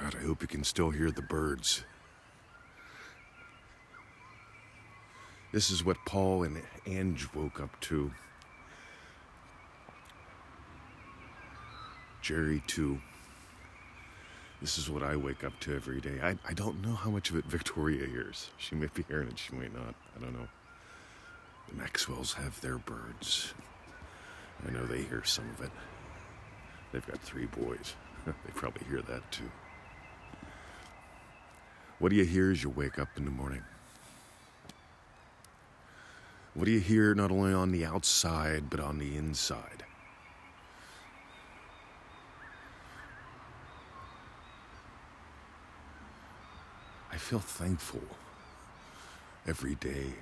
[0.00, 1.84] God, I hope you can still hear the birds.
[5.52, 8.12] This is what Paul and Ange woke up to.
[12.22, 13.00] Jerry, too.
[14.60, 16.20] This is what I wake up to every day.
[16.22, 18.50] I, I don't know how much of it Victoria hears.
[18.58, 19.94] She may be hearing it, she may not.
[20.16, 20.48] I don't know.
[21.68, 23.54] The Maxwells have their birds.
[24.66, 25.70] I know they hear some of it.
[26.92, 27.94] They've got three boys.
[28.26, 29.50] they probably hear that too.
[31.98, 33.62] What do you hear as you wake up in the morning?
[36.54, 39.84] What do you hear not only on the outside, but on the inside?
[47.12, 48.02] I feel thankful
[49.46, 50.14] every day.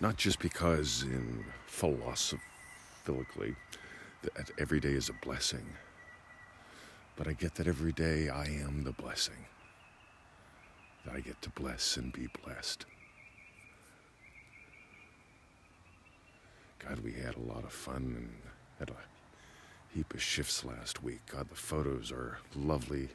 [0.00, 3.54] Not just because, in philosophically,
[4.22, 5.66] that every day is a blessing,
[7.14, 9.46] but I get that every day I am the blessing.
[11.12, 12.86] I get to bless and be blessed.
[16.78, 18.30] God, we had a lot of fun and
[18.78, 21.20] had a heap of shifts last week.
[21.30, 23.08] God, the photos are lovely.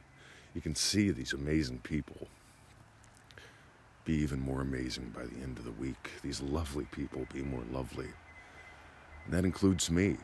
[0.53, 2.27] You can see these amazing people
[4.05, 6.09] be even more amazing by the end of the week.
[6.23, 8.07] These lovely people be more lovely.
[9.25, 10.17] And that includes me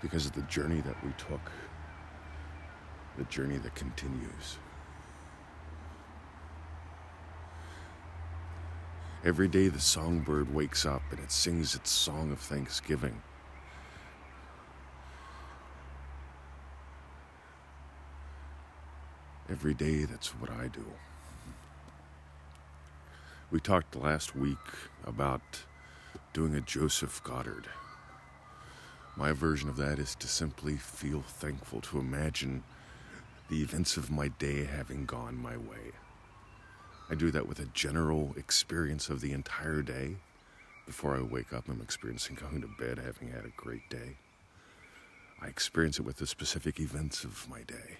[0.00, 1.52] because of the journey that we took,
[3.18, 4.58] the journey that continues.
[9.24, 13.22] Every day the songbird wakes up and it sings its song of thanksgiving.
[19.48, 20.84] Every day, that's what I do.
[23.50, 24.56] We talked last week
[25.06, 25.42] about
[26.32, 27.68] doing a Joseph Goddard.
[29.14, 32.64] My version of that is to simply feel thankful, to imagine
[33.50, 35.92] the events of my day having gone my way.
[37.12, 40.16] I do that with a general experience of the entire day.
[40.86, 44.16] Before I wake up, I'm experiencing going to bed having had a great day.
[45.42, 47.98] I experience it with the specific events of my day.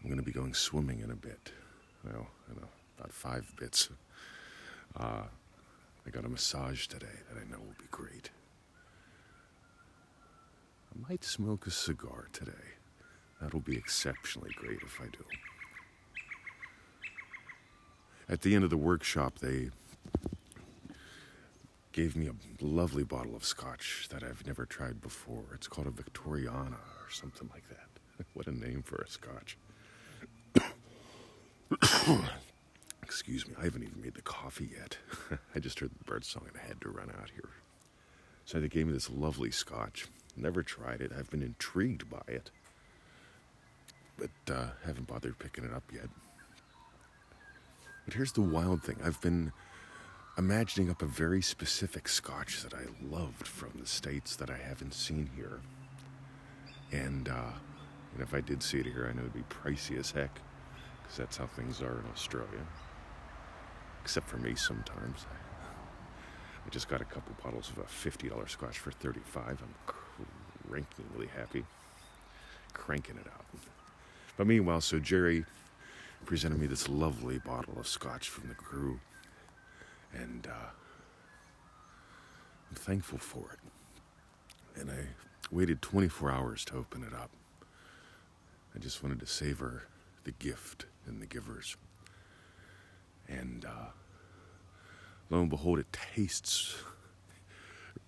[0.00, 1.52] I'm going to be going swimming in a bit.
[2.02, 3.90] Well, I know, about five bits.
[4.96, 5.24] Uh,
[6.06, 8.30] I got a massage today that I know will be great.
[10.94, 12.52] I might smoke a cigar today.
[13.42, 15.26] That'll be exceptionally great if I do.
[18.32, 19.68] At the end of the workshop, they
[21.92, 25.44] gave me a lovely bottle of scotch that I've never tried before.
[25.52, 28.24] It's called a Victoriana or something like that.
[28.32, 29.58] what a name for a scotch.
[33.02, 34.96] Excuse me, I haven't even made the coffee yet.
[35.54, 37.50] I just heard the bird song and I had to run out here.
[38.46, 40.06] So they gave me this lovely scotch.
[40.38, 41.12] Never tried it.
[41.14, 42.50] I've been intrigued by it,
[44.16, 46.08] but uh, haven't bothered picking it up yet.
[48.04, 49.52] But here's the wild thing I've been
[50.38, 54.94] imagining up a very specific scotch that I loved from the States that I haven't
[54.94, 55.60] seen here.
[56.90, 57.52] And, uh,
[58.14, 60.34] and if I did see it here, I know it'd be pricey as heck,
[61.02, 62.66] because that's how things are in Australia.
[64.02, 65.26] Except for me sometimes.
[65.30, 65.36] I,
[66.70, 69.94] just got a couple bottles of a $50 scotch for 35 I'm
[70.70, 71.64] crankingly happy.
[72.72, 73.44] Cranking it out.
[74.38, 75.44] But meanwhile, so Jerry
[76.26, 79.00] presented me this lovely bottle of scotch from the crew.
[80.14, 80.70] And uh,
[82.70, 84.80] I'm thankful for it.
[84.80, 85.06] And I
[85.50, 87.30] waited 24 hours to open it up.
[88.74, 89.84] I just wanted to savor
[90.24, 91.76] the gift and the givers.
[93.28, 93.90] And uh,
[95.30, 96.76] lo and behold, it tastes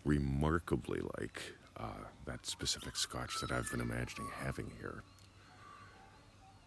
[0.05, 1.43] remarkably like
[1.77, 5.03] uh, that specific scotch that I've been imagining having here.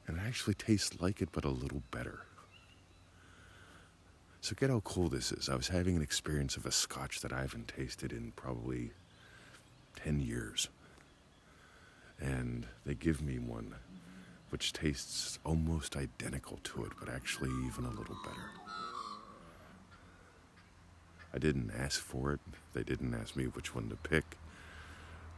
[0.07, 2.21] And it actually tastes like it, but a little better.
[4.39, 5.49] So, get how cool this is.
[5.49, 8.91] I was having an experience of a scotch that I haven't tasted in probably
[9.97, 10.69] 10 years.
[12.21, 13.75] And they give me one
[14.49, 18.49] which tastes almost identical to it, but actually even a little better.
[21.33, 22.39] I didn't ask for it.
[22.73, 24.37] They didn't ask me which one to pick.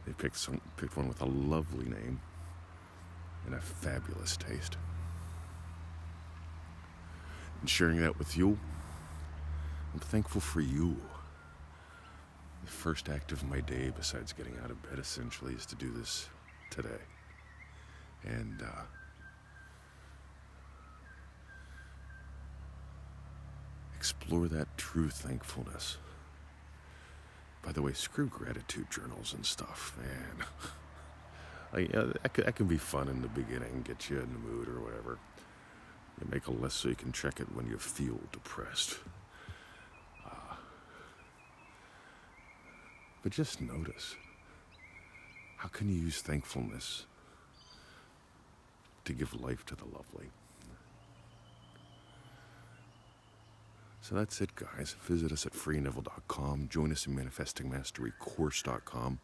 [0.06, 2.20] They picked some picked one with a lovely name
[3.46, 4.76] and a fabulous taste.
[7.60, 8.58] And sharing that with you,
[9.92, 10.96] I'm thankful for you.
[12.64, 15.90] The first act of my day, besides getting out of bed, essentially, is to do
[15.90, 16.28] this
[16.70, 16.88] today.
[18.24, 18.82] And uh,
[23.96, 25.96] explore that true thankfulness.
[27.62, 30.46] By the way, screw gratitude journals and stuff, man.
[31.72, 34.68] Uh, that, can, that can be fun in the beginning, get you in the mood
[34.68, 35.18] or whatever.
[36.20, 38.98] You make a list so you can check it when you feel depressed.
[40.26, 40.56] Uh,
[43.22, 44.16] but just notice
[45.58, 47.06] how can you use thankfulness
[49.04, 50.30] to give life to the lovely?
[54.02, 54.96] So that's it, guys.
[55.02, 56.68] Visit us at freeneville.com.
[56.68, 59.20] Join us in manifestingmasterycourse.com.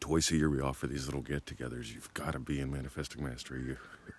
[0.00, 1.92] Twice a year, we offer these little get togethers.
[1.92, 3.76] You've got to be in Manifesting Mastery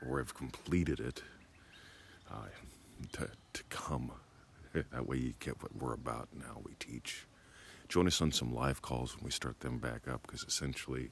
[0.07, 1.23] or have completed it
[2.31, 2.45] uh,
[3.13, 4.11] to, to come.
[4.73, 7.25] That way, you get what we're about and how We teach.
[7.89, 11.11] Join us on some live calls when we start them back up because essentially,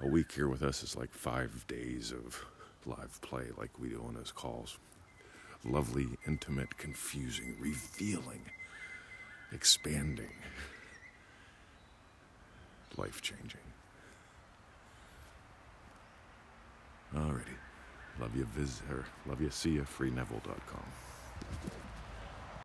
[0.00, 2.44] a week here with us is like five days of
[2.86, 4.78] live play, like we do on those calls
[5.64, 8.42] lovely, intimate, confusing, revealing,
[9.52, 10.30] expanding,
[12.98, 13.60] life changing.
[17.14, 17.56] Alrighty.
[18.20, 19.04] Love you, visit, her.
[19.26, 20.82] love you, see you, freeneville.com.